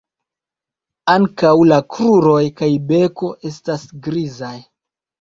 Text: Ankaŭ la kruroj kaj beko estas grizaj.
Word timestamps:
Ankaŭ 1.13 1.51
la 1.73 1.79
kruroj 1.97 2.41
kaj 2.63 2.73
beko 2.91 3.33
estas 3.55 3.89
grizaj. 4.09 4.57